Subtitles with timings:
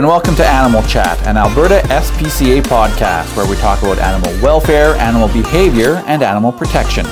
[0.00, 4.94] and welcome to Animal Chat, an Alberta SPCA podcast where we talk about animal welfare,
[4.94, 7.04] animal behavior, and animal protection.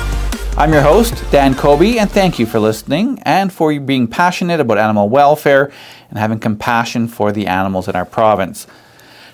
[0.56, 4.78] I'm your host, Dan Kobe, and thank you for listening and for being passionate about
[4.78, 5.70] animal welfare
[6.08, 8.66] and having compassion for the animals in our province.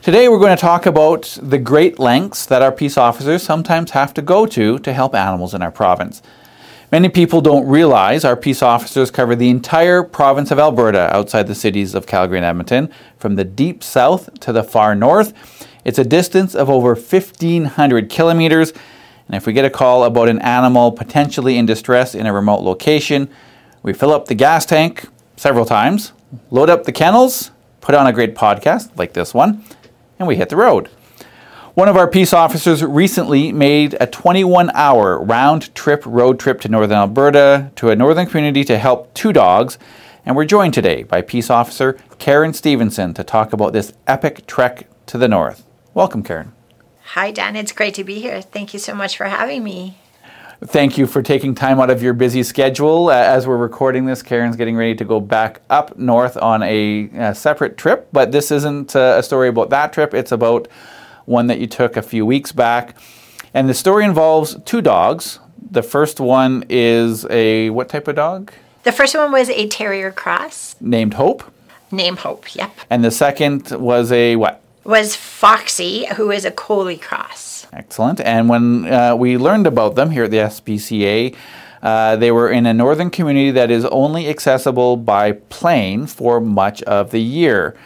[0.02, 4.12] Today, we're going to talk about the great lengths that our peace officers sometimes have
[4.14, 6.22] to go to to help animals in our province.
[6.94, 11.54] Many people don't realize our peace officers cover the entire province of Alberta outside the
[11.56, 15.34] cities of Calgary and Edmonton, from the deep south to the far north.
[15.84, 18.72] It's a distance of over 1,500 kilometers.
[19.26, 22.62] And if we get a call about an animal potentially in distress in a remote
[22.62, 23.28] location,
[23.82, 26.12] we fill up the gas tank several times,
[26.52, 29.64] load up the kennels, put on a great podcast like this one,
[30.20, 30.88] and we hit the road.
[31.74, 36.68] One of our peace officers recently made a 21 hour round trip road trip to
[36.68, 39.76] northern Alberta to a northern community to help two dogs.
[40.24, 44.86] And we're joined today by Peace Officer Karen Stevenson to talk about this epic trek
[45.06, 45.66] to the north.
[45.94, 46.52] Welcome, Karen.
[47.06, 47.56] Hi, Dan.
[47.56, 48.40] It's great to be here.
[48.40, 49.98] Thank you so much for having me.
[50.64, 53.08] Thank you for taking time out of your busy schedule.
[53.08, 57.10] Uh, as we're recording this, Karen's getting ready to go back up north on a,
[57.14, 60.14] a separate trip, but this isn't uh, a story about that trip.
[60.14, 60.68] It's about
[61.24, 62.96] one that you took a few weeks back.
[63.52, 65.38] And the story involves two dogs.
[65.70, 68.52] The first one is a what type of dog?
[68.82, 70.76] The first one was a terrier cross.
[70.80, 71.42] Named Hope.
[71.90, 72.72] Name Hope, yep.
[72.90, 74.60] And the second was a what?
[74.84, 77.66] Was Foxy, who is a Collie cross.
[77.72, 78.20] Excellent.
[78.20, 81.34] And when uh, we learned about them here at the SPCA,
[81.82, 86.82] uh, they were in a northern community that is only accessible by plane for much
[86.82, 87.76] of the year.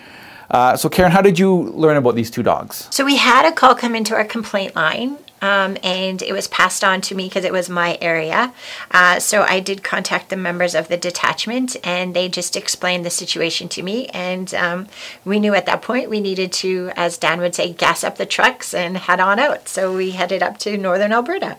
[0.50, 2.88] Uh, so, Karen, how did you learn about these two dogs?
[2.90, 5.18] So, we had a call come into our complaint line.
[5.40, 8.52] Um, and it was passed on to me because it was my area.
[8.90, 13.10] Uh, so I did contact the members of the detachment, and they just explained the
[13.10, 14.06] situation to me.
[14.08, 14.88] And um,
[15.24, 18.26] we knew at that point we needed to, as Dan would say, gas up the
[18.26, 19.68] trucks and head on out.
[19.68, 21.56] So we headed up to northern Alberta.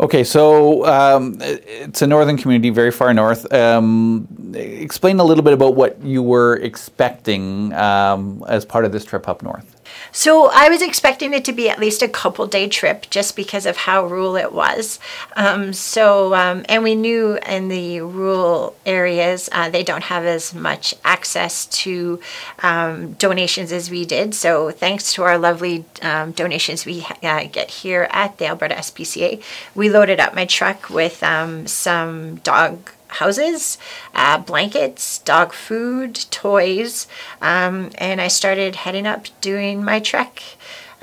[0.00, 3.52] Okay, so um, it's a northern community, very far north.
[3.52, 9.04] Um, explain a little bit about what you were expecting um, as part of this
[9.04, 9.81] trip up north.
[10.10, 13.66] So I was expecting it to be at least a couple day trip just because
[13.66, 14.98] of how rural it was.
[15.36, 20.54] Um, so, um, and we knew in the rural areas uh, they don't have as
[20.54, 22.20] much access to
[22.62, 24.34] um, donations as we did.
[24.34, 29.42] So, thanks to our lovely um, donations we uh, get here at the Alberta SPCA,
[29.74, 33.78] we loaded up my truck with um, some dog houses,
[34.14, 37.06] uh, blankets, dog food, toys,
[37.40, 40.42] um, and I started heading up doing my trek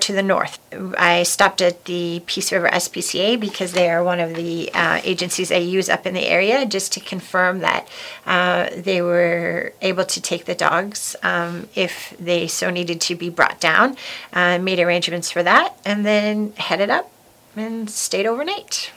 [0.01, 0.59] to the north.
[0.97, 5.51] I stopped at the Peace River SPCA because they are one of the uh, agencies
[5.51, 7.87] I use up in the area just to confirm that
[8.25, 13.29] uh, they were able to take the dogs um, if they so needed to be
[13.29, 13.97] brought down.
[14.33, 17.11] Uh, made arrangements for that and then headed up
[17.55, 18.91] and stayed overnight.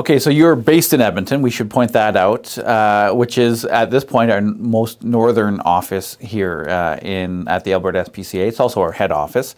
[0.00, 1.42] Okay, so you're based in Edmonton.
[1.42, 6.16] We should point that out, uh, which is at this point our most northern office
[6.22, 8.48] here uh, in at the Alberta SPCA.
[8.48, 9.54] It's also our head office.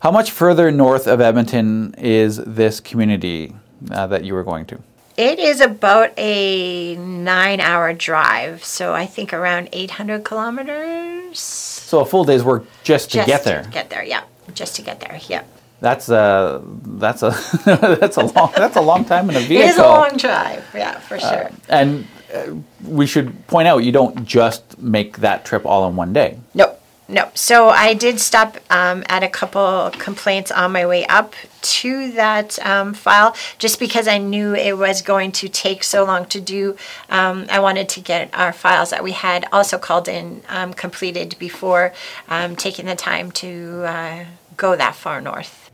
[0.00, 3.54] How much further north of Edmonton is this community
[3.92, 4.80] uh, that you were going to?
[5.16, 11.38] It is about a nine-hour drive, so I think around 800 kilometers.
[11.38, 13.62] So a full day's work just to just get there.
[13.62, 14.24] To get there, yeah.
[14.54, 15.44] Just to get there, yeah.
[15.80, 17.30] That's a that's a
[18.00, 19.58] that's a long that's a long time in a vehicle.
[19.64, 21.46] It is a long drive, yeah, for sure.
[21.46, 25.94] Uh, and uh, we should point out you don't just make that trip all in
[25.94, 26.38] one day.
[26.52, 27.30] No, no.
[27.34, 32.58] So I did stop um, at a couple complaints on my way up to that
[32.66, 36.76] um, file, just because I knew it was going to take so long to do.
[37.08, 41.36] Um, I wanted to get our files that we had also called in um, completed
[41.38, 41.94] before
[42.28, 44.24] um, taking the time to uh,
[44.56, 45.67] go that far north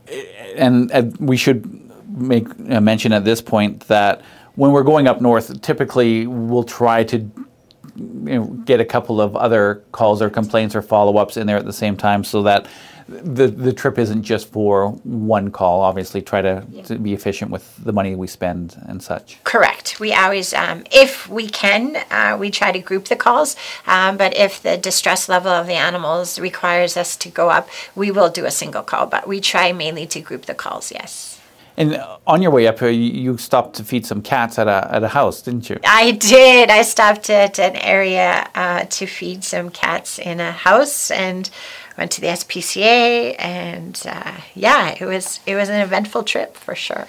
[0.55, 4.21] and, and, we should make mention at this point that
[4.55, 9.35] when we're going up north, typically we'll try to you know, get a couple of
[9.35, 12.67] other calls or complaints or follow-ups in there at the same time, so that
[13.07, 15.81] the the trip isn't just for one call.
[15.81, 16.83] Obviously, try to, yeah.
[16.83, 19.43] to be efficient with the money we spend and such.
[19.43, 19.99] Correct.
[19.99, 23.55] We always, um, if we can, uh, we try to group the calls.
[23.85, 28.09] Um, but if the distress level of the animals requires us to go up, we
[28.09, 29.05] will do a single call.
[29.05, 30.91] But we try mainly to group the calls.
[30.91, 31.39] Yes.
[31.77, 35.03] And on your way up here, you stopped to feed some cats at a, at
[35.03, 35.77] a house, didn't you?
[35.85, 36.69] I did.
[36.69, 41.49] I stopped at an area uh, to feed some cats in a house and
[41.97, 43.35] went to the SPCA.
[43.39, 47.07] And uh, yeah, it was, it was an eventful trip for sure.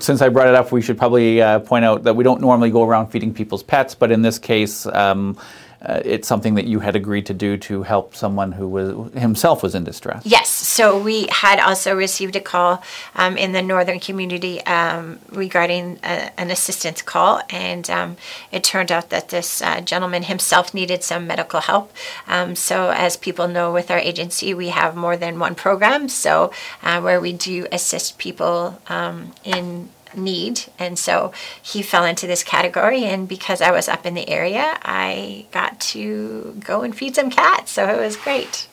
[0.00, 2.70] Since I brought it up, we should probably uh, point out that we don't normally
[2.70, 5.38] go around feeding people's pets, but in this case, um,
[5.84, 9.62] uh, it's something that you had agreed to do to help someone who was himself
[9.62, 10.22] was in distress.
[10.24, 10.48] Yes.
[10.48, 12.82] So we had also received a call
[13.16, 18.16] um, in the northern community um, regarding a, an assistance call, and um,
[18.52, 21.92] it turned out that this uh, gentleman himself needed some medical help.
[22.28, 26.08] Um, so, as people know, with our agency, we have more than one program.
[26.08, 26.52] So,
[26.82, 30.64] uh, where we do assist people um, in need.
[30.78, 33.04] And so he fell into this category.
[33.04, 37.30] And because I was up in the area, I got to go and feed some
[37.30, 37.72] cats.
[37.72, 38.68] So it was great.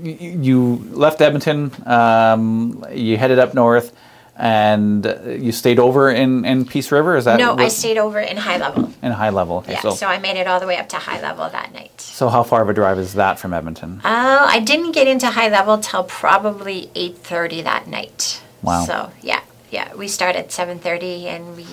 [0.00, 3.92] You left Edmonton, um, you headed up north.
[4.34, 7.16] And you stayed over in, in Peace River?
[7.16, 7.54] Is that no?
[7.54, 8.90] I stayed over in High Level.
[9.02, 9.80] In High Level, okay, yeah.
[9.80, 12.00] So, so I made it all the way up to High Level that night.
[12.00, 14.00] So how far of a drive is that from Edmonton?
[14.02, 18.40] Uh, I didn't get into High Level till probably eight thirty that night.
[18.62, 18.84] Wow.
[18.86, 19.42] So yeah,
[19.72, 21.66] yeah, we start at 7.30 and we,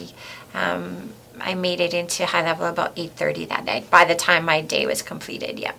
[0.54, 1.10] um,
[1.40, 4.86] I made it into high level about 8.30 that night by the time my day
[4.86, 5.74] was completed, yeah.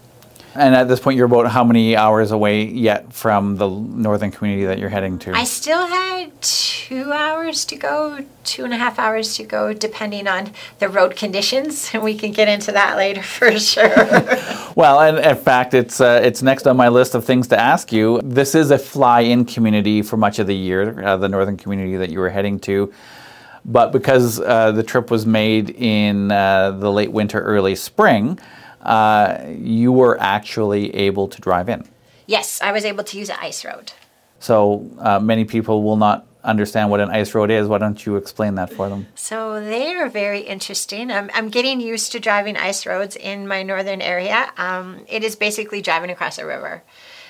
[0.54, 4.66] And at this point, you're about how many hours away yet from the northern community
[4.66, 5.32] that you're heading to?
[5.32, 6.32] I still had
[6.90, 10.50] two hours to go, two and a half hours to go, depending on
[10.80, 11.88] the road conditions.
[11.94, 13.88] And we can get into that later for sure.
[14.74, 17.92] well, and in fact, it's uh, it's next on my list of things to ask
[17.92, 18.20] you.
[18.24, 22.10] This is a fly-in community for much of the year, uh, the northern community that
[22.10, 22.92] you were heading to.
[23.64, 28.40] But because uh, the trip was made in uh, the late winter, early spring
[28.80, 31.86] uh, you were actually able to drive in.
[32.26, 33.92] Yes, I was able to use an ice road.
[34.38, 37.68] So uh, many people will not understand what an ice road is.
[37.68, 39.06] Why don't you explain that for them?
[39.14, 41.10] So they are very interesting.
[41.10, 44.50] I'm, I'm getting used to driving ice roads in my northern area.
[44.56, 46.82] Um, it is basically driving across a river.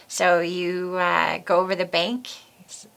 [0.09, 2.29] So you uh, go over the bank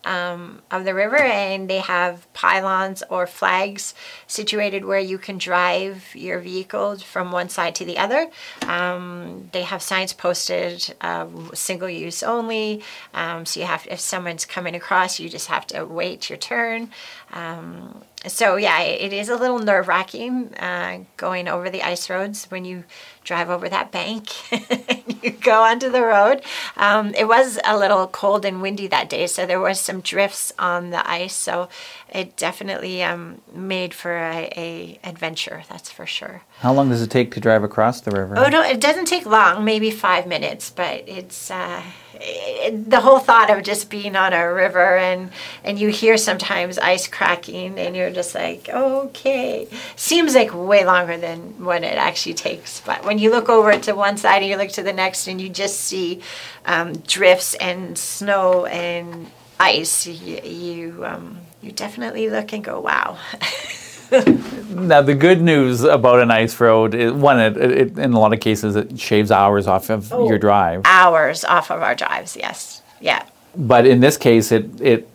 [0.06, 3.94] um, of the river, and they have pylons or flags
[4.28, 8.30] situated where you can drive your vehicle from one side to the other.
[8.68, 12.82] Um, they have signs posted, uh, single use only.
[13.14, 16.90] Um, so you have, if someone's coming across, you just have to wait your turn.
[18.28, 22.64] So yeah, it is a little nerve wracking uh, going over the ice roads when
[22.64, 22.86] you
[23.24, 26.42] drive over that bank and you go onto the road.
[26.78, 30.54] Um, it was a little cold and windy that day, so there was some drifts
[30.58, 31.36] on the ice.
[31.36, 31.68] So
[32.14, 36.44] it definitely um, made for a, a, adventure, that's for sure.
[36.64, 38.40] How long does it take to drive across the river?
[38.40, 41.52] Oh no, it doesn't take long, maybe five minutes, but it's.
[41.52, 41.84] Uh,
[42.22, 45.30] it, the whole thought of just being on a river and
[45.66, 49.68] and you hear sometimes ice cracking and you're just like okay
[49.98, 53.94] seems like way longer than what it actually takes but when you look over to
[53.94, 56.22] one side and you look to the next and you just see
[56.66, 59.30] um, drifts and snow and
[59.60, 63.18] ice you you, um, you definitely look and go wow
[64.70, 68.34] now the good news about an ice road is one it, it, in a lot
[68.34, 70.82] of cases it shaves hours off of oh, your drive.
[70.86, 72.82] Hours off of our drives yes.
[73.00, 73.26] Yeah.
[73.56, 75.10] But in this case it it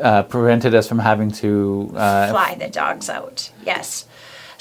[0.00, 4.06] uh, prevented us from having to uh, fly the dogs out yes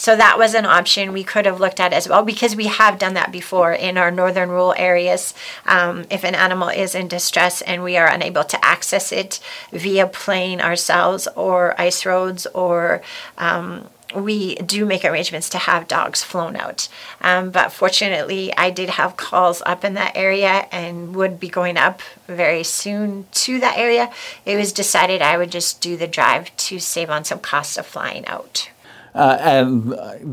[0.04, 3.00] so that was an option we could have looked at as well because we have
[3.00, 5.34] done that before in our northern rural areas.
[5.66, 9.40] Um, if an animal is in distress and we are unable to access it
[9.72, 13.02] via plane ourselves or ice roads or
[13.38, 16.90] um, we do make arrangements to have dogs flown out.
[17.22, 21.78] Um, but fortunately, I did have calls up in that area and would be going
[21.78, 24.12] up very soon to that area.
[24.46, 27.86] It was decided I would just do the drive to save on some costs of
[27.86, 28.68] flying out.
[29.16, 29.92] Uh, and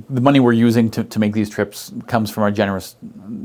[0.09, 2.97] the money we're using to, to make these trips comes from our generous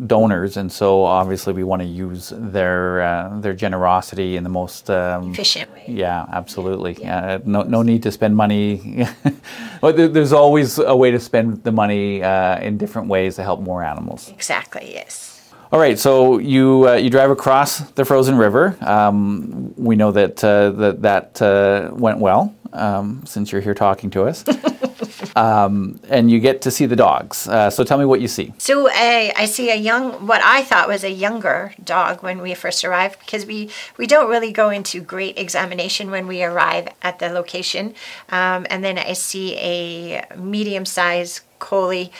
[0.07, 4.89] donors, and so obviously we want to use their uh, their generosity in the most
[4.89, 5.83] um, efficient way.
[5.87, 6.97] Yeah, absolutely.
[7.01, 7.17] Yeah.
[7.17, 9.05] Uh, no, no need to spend money.
[9.81, 13.83] There's always a way to spend the money uh, in different ways to help more
[13.83, 14.29] animals.
[14.29, 14.93] Exactly.
[14.93, 15.35] Yes.
[15.71, 18.77] All right, so you uh, you drive across the frozen river.
[18.81, 24.09] Um, we know that uh, that that uh, went well um, since you're here talking
[24.11, 24.45] to us.
[25.35, 27.47] um, and you get to see the dogs.
[27.47, 28.53] Uh, so tell me what you see.
[28.57, 32.83] So I see a young, what I thought was a younger dog when we first
[32.83, 37.29] arrived, because we we don't really go into great examination when we arrive at the
[37.29, 37.93] location.
[38.29, 42.11] Um, and then I see a medium-sized collie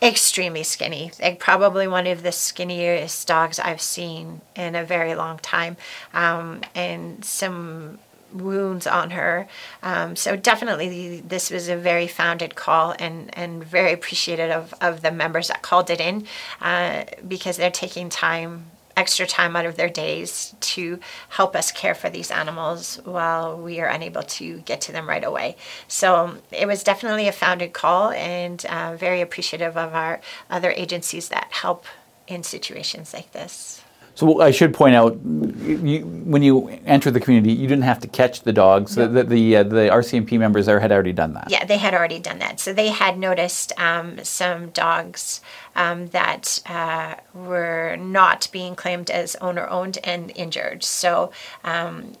[0.00, 1.12] extremely skinny.
[1.20, 5.76] Like probably one of the skinniest dogs I've seen in a very long time.
[6.12, 7.98] Um, and some
[8.32, 9.46] wounds on her.
[9.82, 15.02] Um, so definitely this was a very founded call and, and very appreciative of, of
[15.02, 16.26] the members that called it in
[16.60, 20.98] uh, because they're taking time extra time out of their days to
[21.30, 25.24] help us care for these animals while we are unable to get to them right
[25.24, 25.56] away.
[25.88, 30.20] So it was definitely a founded call and uh, very appreciative of our
[30.50, 31.86] other agencies that help
[32.26, 33.81] in situations like this.
[34.14, 38.08] So I should point out, you, when you enter the community, you didn't have to
[38.08, 38.94] catch the dogs.
[38.94, 41.50] The the, the, uh, the RCMP members there had already done that.
[41.50, 42.60] Yeah, they had already done that.
[42.60, 45.40] So they had noticed um, some dogs
[45.74, 50.84] um, that uh, were not being claimed as owner owned and injured.
[50.84, 51.32] So
[51.64, 52.12] um,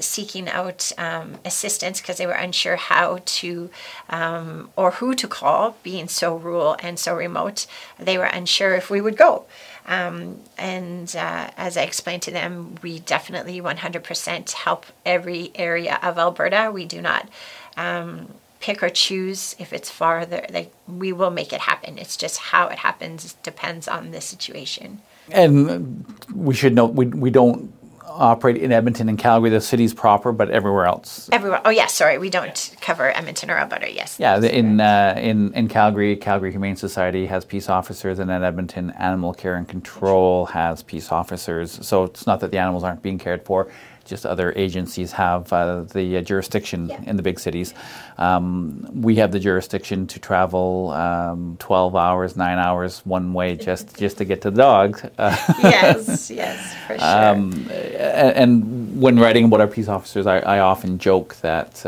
[0.00, 3.70] seeking out um, assistance because they were unsure how to
[4.10, 7.66] um, or who to call, being so rural and so remote,
[7.98, 9.46] they were unsure if we would go.
[9.86, 16.18] Um, and uh, as I explained to them, we definitely 100% help every area of
[16.18, 16.70] Alberta.
[16.72, 17.28] We do not
[17.76, 18.28] um,
[18.60, 20.46] pick or choose if it's farther.
[20.50, 21.98] Like we will make it happen.
[21.98, 25.02] It's just how it happens depends on the situation.
[25.30, 27.72] And we should note we, we don't
[28.14, 31.28] operate in Edmonton and Calgary, the cities proper, but everywhere else.
[31.32, 31.60] Everywhere.
[31.64, 31.92] Oh, yes.
[31.94, 33.92] Sorry, we don't cover Edmonton or Alberta.
[33.92, 34.16] Yes.
[34.18, 38.42] Yeah, the, in uh, in in Calgary, Calgary Humane Society has peace officers, and in
[38.42, 41.86] Edmonton, Animal Care and Control has peace officers.
[41.86, 43.68] So it's not that the animals aren't being cared for
[44.04, 47.02] just other agencies have uh, the uh, jurisdiction yeah.
[47.06, 47.74] in the big cities.
[48.18, 53.96] Um, we have the jurisdiction to travel um, 12 hours, nine hours one way just,
[53.96, 55.00] just to get to the dog.
[55.18, 57.06] yes, yes, for sure.
[57.06, 61.84] Um, and, and, when writing about our peace officers, I, I often joke that.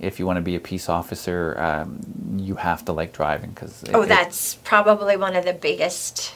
[0.00, 2.00] If you want to be a peace officer, um,
[2.38, 3.84] you have to like driving because.
[3.92, 6.32] Oh, that's probably one of the biggest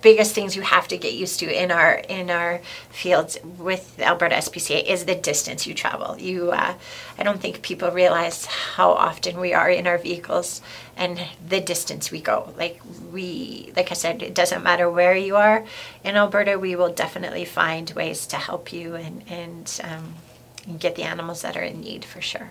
[0.00, 2.60] biggest things you have to get used to in our in our
[2.90, 6.18] fields with Alberta SPCA is the distance you travel.
[6.18, 6.74] You, uh,
[7.18, 10.62] I don't think people realize how often we are in our vehicles
[10.96, 12.52] and the distance we go.
[12.56, 12.80] Like
[13.12, 15.64] we, like I said, it doesn't matter where you are
[16.04, 16.58] in Alberta.
[16.58, 21.56] We will definitely find ways to help you and and um, get the animals that
[21.56, 22.48] are in need for sure.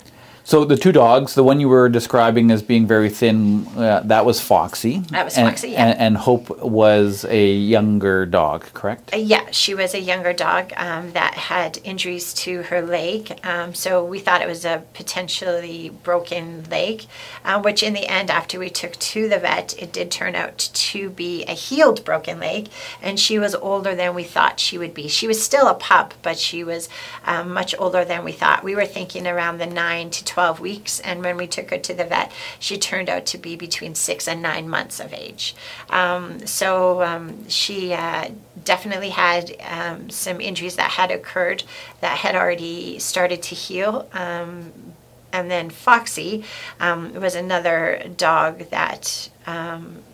[0.48, 4.24] So the two dogs, the one you were describing as being very thin, uh, that
[4.24, 5.00] was Foxy.
[5.10, 5.84] That was and, Foxy, yeah.
[5.84, 9.12] And, and, Hope was a younger dog, correct?
[9.12, 13.38] Uh, yeah, she was a younger dog um, that had injuries to her leg.
[13.44, 17.04] Um, so we thought it was a potentially broken leg,
[17.44, 20.70] uh, which in the end, after we took to the vet, it did turn out
[20.72, 22.70] to be a healed broken leg.
[23.02, 25.08] And she was older than we thought she would be.
[25.08, 26.88] She was still a pup, but she was
[27.26, 28.64] um, much older than we thought.
[28.64, 31.78] We were thinking around the 9 to 12 12 weeks, and when we took her
[31.78, 32.30] to the vet,
[32.60, 35.56] she turned out to be between six and nine months of age.
[35.90, 38.28] Um, so um, she uh,
[38.64, 41.64] definitely had um, some injuries that had occurred
[42.02, 44.08] that had already started to heal.
[44.12, 44.72] Um,
[45.32, 46.44] and then Foxy
[46.78, 50.04] um, was another dog that um,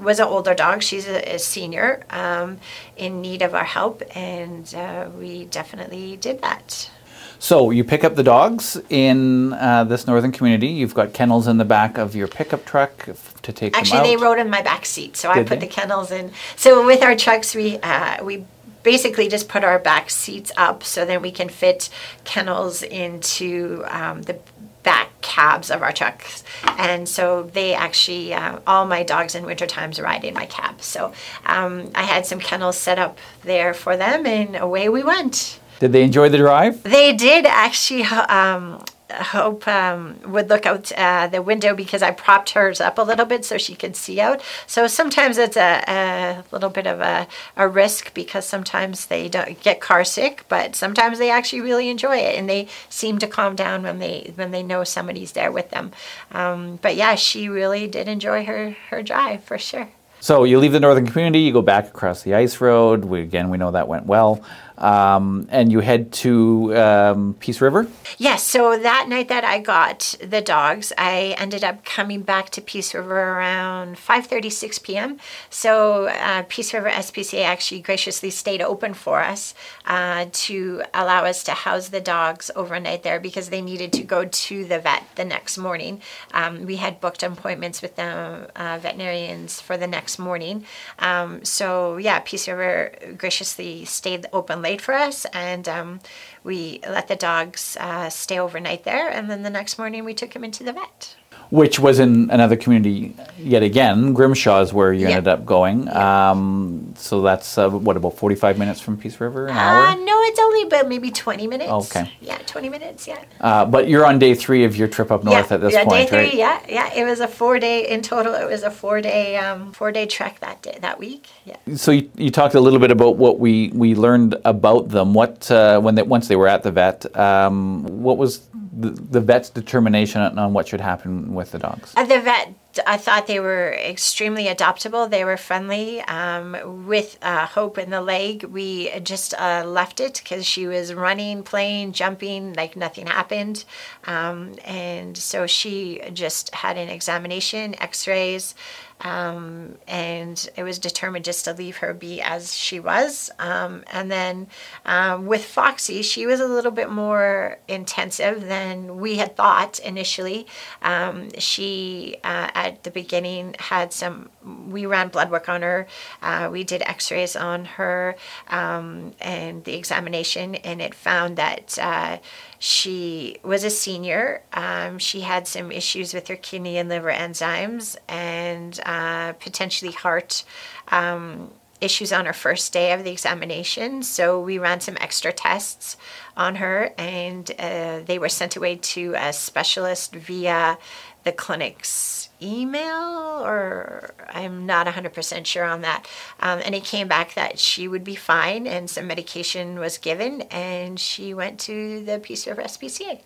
[0.00, 0.82] was an older dog.
[0.82, 2.60] She's a, a senior um,
[2.96, 6.90] in need of our help, and uh, we definitely did that.
[7.38, 10.68] So you pick up the dogs in uh, this northern community.
[10.68, 13.08] You've got kennels in the back of your pickup truck
[13.42, 14.06] to take Actually, them out.
[14.06, 15.66] they rode in my back seat, so Did I put they?
[15.66, 16.32] the kennels in.
[16.56, 18.44] So with our trucks, we uh, we
[18.82, 21.90] basically just put our back seats up so then we can fit
[22.24, 24.38] kennels into um, the
[24.84, 26.44] back cabs of our trucks.
[26.78, 30.80] And so they actually, uh, all my dogs in winter times ride in my cab.
[30.82, 31.12] So
[31.44, 35.58] um, I had some kennels set up there for them and away we went.
[35.80, 36.82] Did they enjoy the drive?
[36.82, 38.04] They did actually.
[38.04, 43.02] Um, Hope um, would look out uh, the window because I propped hers up a
[43.02, 44.42] little bit so she could see out.
[44.66, 49.62] So sometimes it's a, a little bit of a, a, risk because sometimes they don't
[49.62, 53.54] get car sick, but sometimes they actually really enjoy it and they seem to calm
[53.54, 55.92] down when they when they know somebody's there with them.
[56.32, 59.88] Um, but yeah, she really did enjoy her her drive for sure.
[60.18, 63.04] So you leave the northern community, you go back across the ice road.
[63.04, 64.42] We, again, we know that went well
[64.78, 67.86] um, and you head to um, Peace River?
[68.18, 68.42] Yes.
[68.42, 72.94] So that night that I got the dogs, I ended up coming back to Peace
[72.94, 75.18] River around 5:36 p.m.
[75.50, 79.54] So uh, Peace River SPCA actually graciously stayed open for us
[79.86, 84.24] uh, to allow us to house the dogs overnight there because they needed to go
[84.24, 86.00] to the vet the next morning.
[86.32, 90.64] Um, we had booked appointments with the uh, veterinarians for the next morning.
[90.98, 96.00] Um, so yeah, Peace River graciously stayed open late for us, and um,
[96.42, 99.08] we let the dogs uh, stay overnight there.
[99.08, 101.14] And then the next morning, we took them into the vet
[101.50, 104.12] which was in another community yet again.
[104.12, 105.16] Grimshaw is where you yeah.
[105.16, 105.84] ended up going.
[105.84, 106.30] Yeah.
[106.30, 109.96] Um, so that's uh, what about forty five minutes from Peace River, an uh, hour?
[109.96, 111.70] No, it's only about maybe twenty minutes.
[111.70, 112.10] Okay.
[112.20, 113.06] Yeah, twenty minutes.
[113.06, 113.22] Yeah.
[113.40, 115.84] Uh, but you're on day three of your trip up north yeah, at this point.
[115.84, 116.68] yeah, point, day three, right?
[116.68, 116.94] Yeah, yeah.
[116.94, 118.34] It was a four day in total.
[118.34, 121.26] It was a four day um, four day trek that day that week.
[121.44, 121.56] Yeah.
[121.76, 125.14] So you, you talked a little bit about what we we learned about them.
[125.14, 128.40] What uh, when they, once they were at the vet, um, what was
[128.76, 131.92] the, vet's determination on what should happen with the dogs?
[131.96, 132.54] Uh, the vet
[132.86, 135.08] I thought they were extremely adoptable.
[135.08, 136.00] They were friendly.
[136.02, 140.92] Um, with uh, Hope in the leg, we just uh, left it because she was
[140.92, 143.64] running, playing, jumping like nothing happened.
[144.06, 148.54] Um, and so she just had an examination, x rays.
[149.00, 153.30] Um, and it was determined just to leave her be as she was.
[153.38, 154.46] Um, and then
[154.84, 160.46] um, with Foxy, she was a little bit more intensive than we had thought initially.
[160.82, 164.30] Um, she, uh, at the beginning, had some,
[164.68, 165.86] we ran blood work on her,
[166.22, 168.16] uh, we did x rays on her,
[168.48, 171.78] um, and the examination, and it found that.
[171.80, 172.18] Uh,
[172.58, 174.42] she was a senior.
[174.52, 180.44] Um, she had some issues with her kidney and liver enzymes and uh, potentially heart
[180.88, 184.02] um, issues on her first day of the examination.
[184.02, 185.96] So we ran some extra tests
[186.36, 190.78] on her and uh, they were sent away to a specialist via
[191.26, 196.06] the clinic's email or I'm not 100% sure on that.
[196.40, 200.42] Um, and it came back that she would be fine and some medication was given
[200.42, 203.20] and she went to the River SPCA.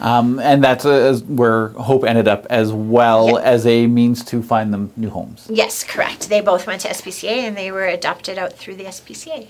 [0.00, 3.44] Um, and that's uh, where Hope ended up as well yep.
[3.44, 5.46] as a means to find them new homes.
[5.48, 6.28] Yes, correct.
[6.28, 9.46] They both went to SPCA and they were adopted out through the SPCA.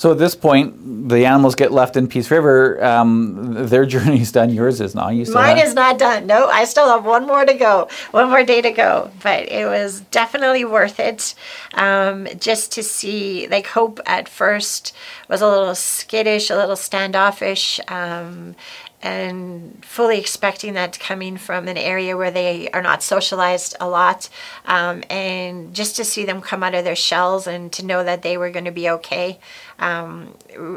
[0.00, 2.82] So at this point, the animals get left in Peace River.
[2.82, 4.48] Um, their journey's done.
[4.48, 5.10] Yours is not.
[5.10, 5.66] You still Mine have...
[5.66, 6.26] is not done.
[6.26, 9.10] No, I still have one more to go, one more day to go.
[9.22, 11.34] But it was definitely worth it,
[11.74, 13.46] um, just to see.
[13.48, 14.96] Like Hope at first
[15.28, 18.56] was a little skittish, a little standoffish, um,
[19.02, 24.28] and fully expecting that coming from an area where they are not socialized a lot
[24.66, 28.22] um, and just to see them come out of their shells and to know that
[28.22, 29.38] they were going to be okay
[29.80, 30.34] um,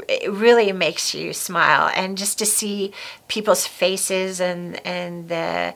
[0.08, 1.92] it really makes you smile.
[1.96, 2.94] And just to see
[3.28, 5.76] people's faces and and the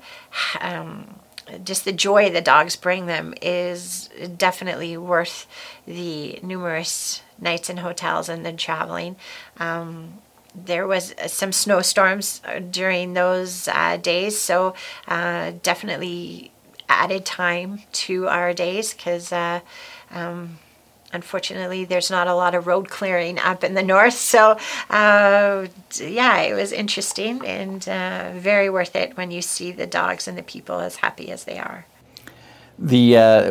[0.62, 1.20] um,
[1.64, 5.46] just the joy the dogs bring them is definitely worth
[5.86, 9.18] the numerous nights in hotels and then traveling.
[9.57, 10.20] Um,
[10.55, 14.74] there was some snowstorms uh, during those uh, days, so
[15.07, 16.51] uh, definitely
[16.90, 19.60] added time to our days because uh,
[20.12, 20.57] um,
[21.14, 24.14] unfortunately there's not a lot of road clearing up in the north.
[24.14, 24.57] So
[24.90, 25.68] uh,
[26.00, 30.38] yeah, it was interesting and uh, very worth it when you see the dogs and
[30.38, 31.86] the people as happy as they are.
[32.79, 33.46] The uh,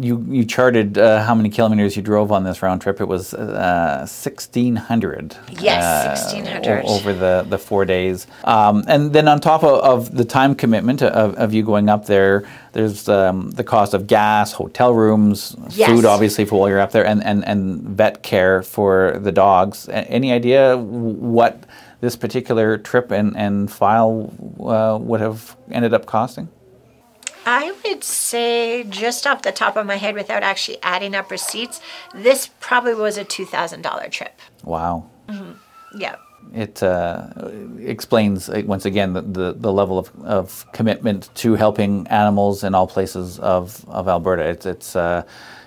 [0.00, 3.00] you you charted uh, how many kilometers you drove on this round trip.
[3.00, 5.36] It was uh, sixteen hundred.
[5.60, 8.26] Yes, uh, sixteen hundred over the, the four days.
[8.42, 12.06] Um, and then on top of, of the time commitment of, of, you going up
[12.06, 15.88] there, there's um, the cost of gas, hotel rooms, yes.
[15.88, 19.88] food, obviously for while you're up there, and, and, and vet care for the dogs.
[19.88, 21.62] Any idea what
[22.00, 26.48] this particular trip and and file uh, would have ended up costing?
[27.46, 31.80] I would say, just off the top of my head, without actually adding up receipts,
[32.14, 34.40] this probably was a two thousand dollar trip.
[34.62, 35.10] Wow.
[35.28, 36.00] Mm-hmm.
[36.00, 36.16] Yeah.
[36.52, 37.28] It uh,
[37.80, 42.74] explains uh, once again the, the, the, level of, of commitment to helping animals in
[42.74, 44.42] all places of, of Alberta.
[44.42, 45.24] It's, it's uh,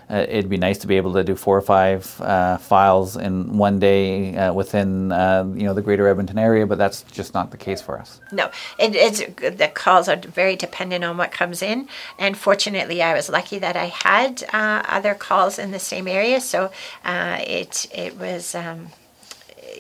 [0.10, 3.58] uh, it'd be nice to be able to do four or five uh, files in
[3.58, 7.52] one day uh, within uh, you know the greater Edmonton area, but that's just not
[7.52, 8.22] the case for us.
[8.32, 13.14] No, it, it's the calls are very dependent on what comes in, and fortunately, I
[13.14, 16.72] was lucky that I had uh, other calls in the same area, so
[17.04, 18.56] uh, it it was.
[18.56, 18.90] Um,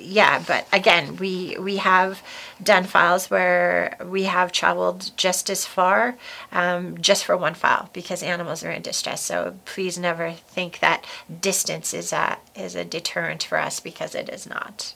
[0.02, 2.22] yeah, but again, we we have
[2.62, 6.18] done files where we have traveled just as far,
[6.52, 9.22] um, just for one file because animals are in distress.
[9.22, 11.06] So please never think that
[11.42, 14.94] distance is a is a deterrent for us because it is not.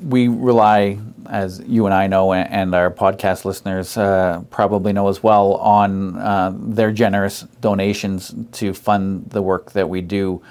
[0.00, 5.22] We rely, as you and I know, and our podcast listeners uh, probably know as
[5.22, 10.42] well, on uh, their generous donations to fund the work that we do.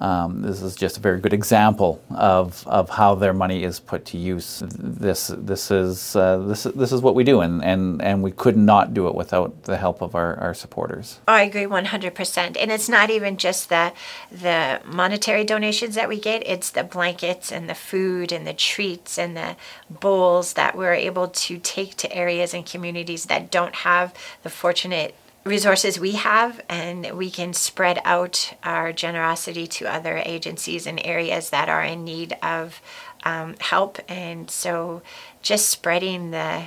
[0.00, 4.06] Um, this is just a very good example of, of how their money is put
[4.06, 4.62] to use.
[4.66, 8.56] This this is uh, this this is what we do, and, and, and we could
[8.56, 11.20] not do it without the help of our, our supporters.
[11.28, 13.92] I agree one hundred percent, and it's not even just the
[14.32, 19.18] the monetary donations that we get; it's the blankets and the food and the treats
[19.18, 19.56] and the
[19.90, 25.14] bowls that we're able to take to areas and communities that don't have the fortunate
[25.44, 31.50] resources we have and we can spread out our generosity to other agencies and areas
[31.50, 32.82] that are in need of
[33.24, 35.02] um, help and so
[35.42, 36.64] just spreading the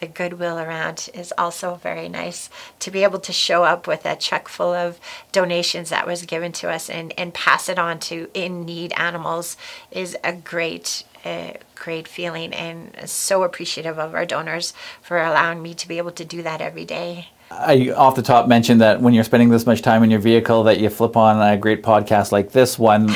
[0.00, 4.16] the goodwill around is also very nice to be able to show up with a
[4.16, 4.98] check full of
[5.30, 9.56] donations that was given to us and, and pass it on to in need animals
[9.92, 15.72] is a great a great feeling and so appreciative of our donors for allowing me
[15.72, 17.28] to be able to do that every day.
[17.58, 20.64] I off the top mentioned that when you're spending this much time in your vehicle,
[20.64, 23.10] that you flip on a great podcast like this one.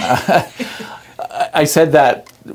[1.52, 2.50] I said that a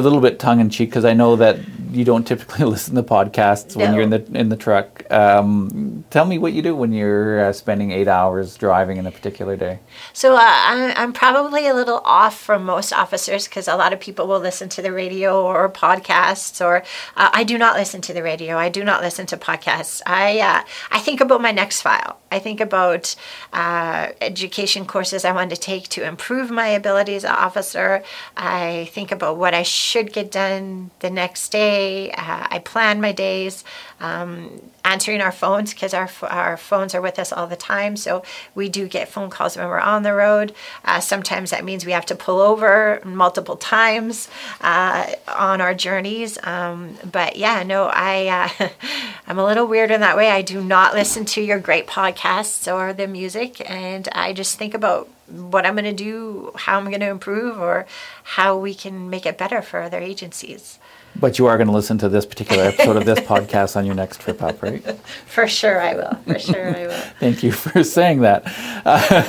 [0.00, 1.58] little bit tongue in cheek because I know that
[1.94, 3.84] you don't typically listen to podcasts no.
[3.84, 5.04] when you're in the in the truck.
[5.10, 9.10] Um, tell me what you do when you're uh, spending eight hours driving in a
[9.10, 9.80] particular day.
[10.12, 14.00] So uh, I'm, I'm probably a little off from most officers because a lot of
[14.00, 16.78] people will listen to the radio or podcasts, or
[17.16, 18.56] uh, I do not listen to the radio.
[18.56, 20.02] I do not listen to podcasts.
[20.06, 22.18] I uh, I think about my next file.
[22.34, 23.14] I think about
[23.52, 28.02] uh, education courses I want to take to improve my ability as an officer.
[28.36, 31.83] I think about what I should get done the next day.
[32.12, 33.64] Uh, I plan my days,
[34.00, 37.96] um, answering our phones because our, our phones are with us all the time.
[37.96, 38.22] So
[38.54, 40.54] we do get phone calls when we're on the road.
[40.84, 44.28] Uh, sometimes that means we have to pull over multiple times
[44.60, 46.38] uh, on our journeys.
[46.44, 48.68] Um, but yeah, no, I uh,
[49.26, 50.30] I'm a little weird in that way.
[50.30, 54.74] I do not listen to your great podcasts or the music, and I just think
[54.74, 57.86] about what I'm going to do, how I'm going to improve, or
[58.22, 60.78] how we can make it better for other agencies.
[61.16, 63.94] But you are going to listen to this particular episode of this podcast on your
[63.94, 64.82] next trip up, right?
[65.26, 66.14] For sure, I will.
[66.26, 66.90] For sure, I will.
[67.20, 68.44] Thank you for saying that.
[68.84, 69.26] Uh,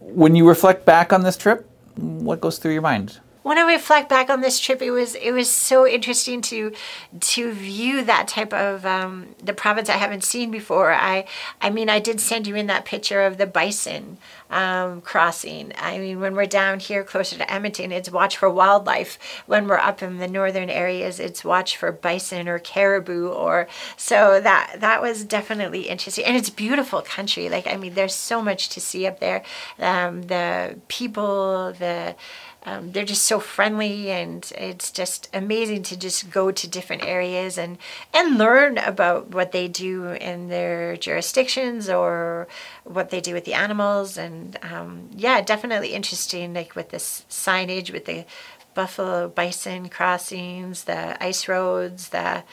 [0.00, 3.20] when you reflect back on this trip, what goes through your mind?
[3.42, 6.72] When I reflect back on this trip, it was it was so interesting to
[7.20, 10.92] to view that type of um, the province I haven't seen before.
[10.92, 11.24] I
[11.60, 14.18] I mean I did send you in that picture of the bison
[14.50, 15.72] um, crossing.
[15.78, 19.18] I mean when we're down here closer to Edmonton, it's watch for wildlife.
[19.46, 23.28] When we're up in the northern areas, it's watch for bison or caribou.
[23.28, 27.48] Or so that that was definitely interesting, and it's beautiful country.
[27.48, 29.42] Like I mean, there's so much to see up there.
[29.78, 32.14] Um, the people, the
[32.64, 37.56] um, they're just so friendly and it's just amazing to just go to different areas
[37.56, 37.78] and
[38.12, 42.48] and learn about what they do in their jurisdictions or
[42.84, 44.18] what they do with the animals.
[44.18, 48.24] And um, yeah definitely interesting like with this signage with the
[48.72, 52.44] buffalo bison crossings the ice roads the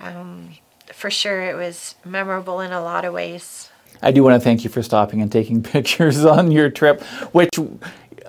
[0.00, 0.50] um,
[0.92, 3.70] for sure it was memorable in a lot of ways.
[4.02, 7.50] I do want to thank you for stopping and taking pictures on your trip, which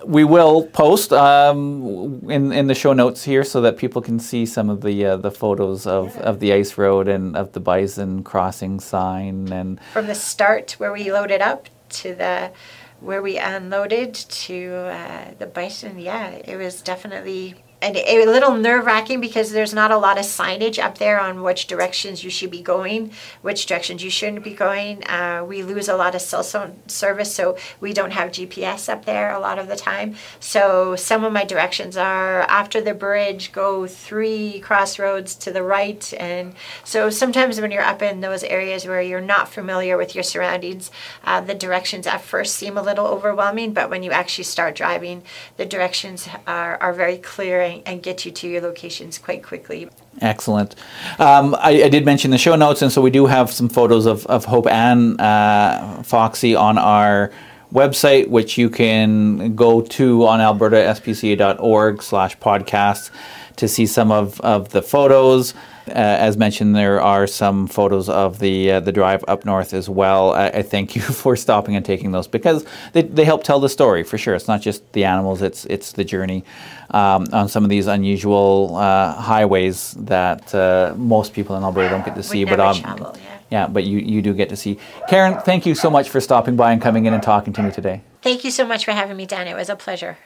[0.06, 4.46] we will post um, in in the show notes here so that people can see
[4.46, 6.22] some of the uh, the photos of, yeah.
[6.22, 10.92] of the ice road and of the bison crossing sign and from the start where
[10.92, 12.52] we loaded up to the
[13.00, 16.00] where we unloaded to uh, the bison.
[16.00, 20.26] Yeah, it was definitely and a little nerve wracking because there's not a lot of
[20.26, 24.54] signage up there on which directions you should be going, which directions you shouldn't be
[24.54, 25.04] going.
[25.08, 29.06] Uh, we lose a lot of cell phone service, so we don't have GPS up
[29.06, 30.16] there a lot of the time.
[30.40, 36.14] So some of my directions are after the bridge, go three crossroads to the right.
[36.20, 40.24] And so sometimes when you're up in those areas where you're not familiar with your
[40.24, 40.92] surroundings,
[41.24, 45.24] uh, the directions at first seem a little overwhelming, but when you actually start driving,
[45.58, 49.90] the directions are, are very clear and, and get you to your locations quite quickly.
[50.22, 50.76] Excellent.
[51.20, 54.06] Um, I, I, did mention the show notes, and so we do have some photos
[54.06, 57.32] of, of Hope and uh, Foxy on our
[57.74, 63.10] website, which you can go to on albertaspca.org slash podcasts
[63.56, 65.54] to see some of, of the photos.
[65.88, 69.90] Uh, as mentioned, there are some photos of the uh, the drive up north as
[69.90, 70.32] well.
[70.32, 73.70] I, I, thank you for stopping and taking those because they, they help tell the
[73.70, 74.36] story for sure.
[74.36, 76.44] It's not just the animals; it's it's the journey
[76.92, 82.06] um, on some of these unusual uh, highways that uh, most people in Alberta don't
[82.06, 82.46] get to see.
[82.46, 83.40] but um, travel, yeah.
[83.50, 84.78] yeah, but you you do get to see.
[85.10, 87.72] Karen, thank you so much for stopping by and coming in and talking to me
[87.72, 88.02] today.
[88.22, 89.48] Thank you so much for having me, Dan.
[89.48, 90.18] It was a pleasure.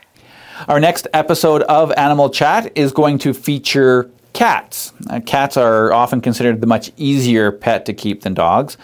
[0.68, 4.92] Our next episode of Animal Chat is going to feature cats.
[5.08, 8.76] Uh, cats are often considered the much easier pet to keep than dogs.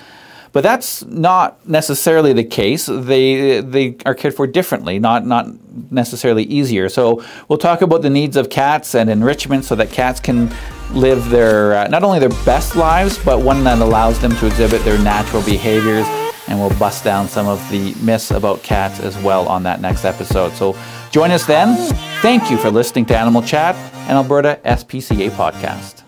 [0.53, 2.87] But that's not necessarily the case.
[2.87, 5.47] They they are cared for differently, not not
[5.91, 6.89] necessarily easier.
[6.89, 10.51] So we'll talk about the needs of cats and enrichment so that cats can
[10.93, 14.85] live their uh, not only their best lives, but one that allows them to exhibit
[14.85, 16.07] their natural behaviors.
[16.49, 20.05] And we'll bust down some of the myths about cats as well on that next
[20.05, 20.53] episode.
[20.53, 20.77] So
[21.11, 21.77] join us then.
[22.21, 23.77] Thank you for listening to Animal Chat,
[24.09, 26.02] an Alberta SPCA podcast.